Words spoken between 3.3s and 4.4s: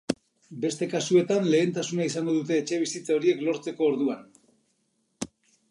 lortzeko orduan.